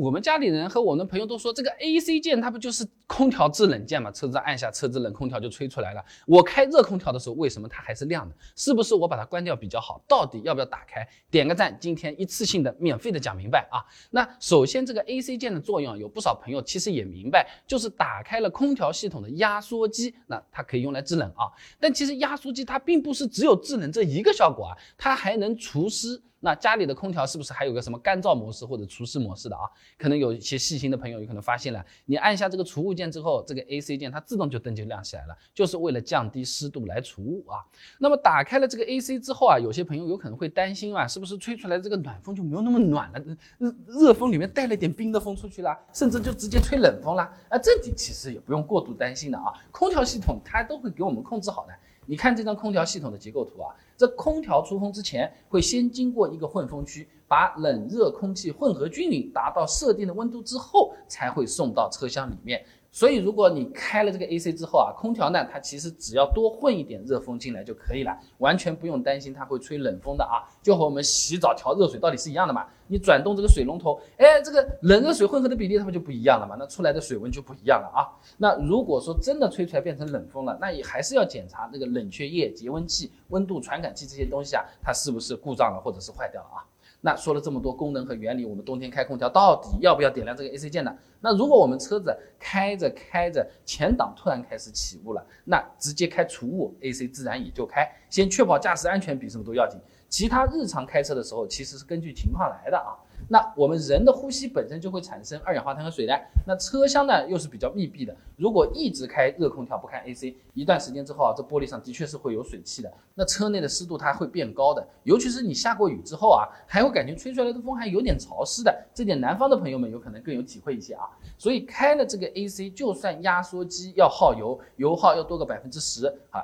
[0.00, 4.10] 我们家里人和我们朋友都说，这个 AC 键它不就是空调制冷键吗？
[4.10, 6.02] 车子按下，车子冷空调就吹出来了。
[6.26, 8.34] 我开热空调的时候，为什么它还是亮的？
[8.56, 10.02] 是不是我把它关掉比较好？
[10.08, 11.06] 到底要不要打开？
[11.30, 13.84] 点个赞，今天一次性的免费的讲明白啊！
[14.10, 21.44] 那首先这个 AC 键的作用，有不少朋友其实也明白，就是打开了空调系统的压缩机，那它可以用来制冷啊。
[21.78, 26.22] 但其实压缩机它并不是只有制冷这一个效果啊，它还能除湿。
[26.40, 29.62] 那家里的空调是不是还有个什么干燥模式或者除湿模式的啊？
[29.98, 37.60] 可能有一些细心的朋友有可能发现了，你按下这个除雾键之后，这个 AC 键它自动就灯就亮起来了，就是为了降低湿度来除雾啊。
[37.98, 43.20] 那么打开了这个 AC 之后啊，有些朋友有可能会担心啊，是不是吹出来这个暖风就没有那么暖了？
[43.58, 47.22] 热热风里面带了点冰的风出去了，甚至就直接吹冷风了？
[47.50, 51.74] 啊，这里其实也不用过度担心的啊，空调系统它都会给我们控制好的。
[52.06, 62.60] 你看这张空调系统的结构图啊，这空调出风之前会先经过一个混风区，把冷热空气混合均匀，达到设定的温度之后，才会送到车厢里面。
[62.90, 72.66] 所以，如果你开了这个 AC 之后啊，空调呢，它其实只要多混一点热风进来就可以了，完全不用担心它会吹冷风的啊，就和我们洗澡调热水到底是一样的嘛。
[72.88, 78.10] 你转动这个水龙头，哎，这个冷热水混合的比例它不就不一样了嘛，那出来的水温就不一样了啊。
[78.36, 86.66] 那如果说真的吹出来变成冷风了，那也还是要检查这个冷却液、节温器、温度传感器这些东西啊，它是不是故障了或者是坏掉了啊？
[87.00, 90.94] 那说了这么多功能和原理，我们冬天开空调到底要不要点亮这个 AC 键呢？
[91.20, 97.90] 那如果我们车子开着开着前挡突然开始起雾了，那直接开除雾，AC 自然也就开。
[98.08, 99.80] 先确保驾驶安全比什么都要紧。
[100.08, 102.96] 其他日常开车的时候，其实是根据情况来的啊。
[103.32, 121.08] 那我们人的呼吸本身就会产生二氧化碳和水的，那车厢呢又是比较密闭的，如果一直开热空调不开 AC，一段时间之后啊，这玻璃上的确是会有水汽的，那车内的湿度它会变高的，尤其是你下过雨之后啊，还会感觉吹出来的风还有点潮湿的，这点南方的朋友们有可能更有体会一些啊。
[121.38, 126.42] 所以开了这个 AC，就算压缩机要耗油，油耗要多个百分之十啊。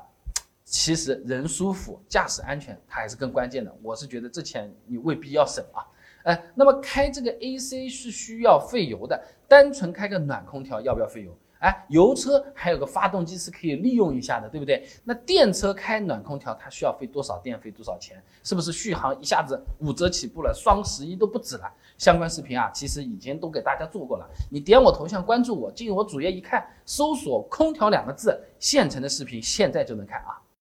[0.65, 3.77] 其实人舒服，驾驶安全，它还是更关键的。
[3.83, 5.83] 我是觉得这钱你未必要省啊。
[6.27, 11.31] 哎，那么开这个 AC 是需要费油的，单纯开个暖空调要不要费油？
[11.61, 14.87] 哎，油车还有个发动机是可以利用一下的，对不对？
[15.05, 18.21] 那电车开暖空调它需要费多少电费多少钱？
[18.43, 21.73] 是不是续航一下子五折起步了，双十一都不止了？
[21.97, 24.29] 相关视频啊，其实已经都给大家做过了。
[24.51, 30.43] 你点我头像关注我，进我主页一看，搜索空调两个字，现成的视频现在就能看啊。